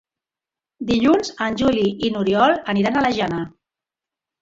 Dilluns 0.91 1.29
en 1.49 1.59
Juli 1.63 1.85
i 2.09 2.11
n'Oriol 2.17 2.57
aniran 2.77 2.99
a 2.99 3.07
la 3.09 3.15
Jana. 3.23 3.47